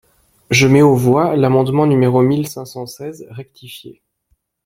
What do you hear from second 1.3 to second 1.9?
l’amendement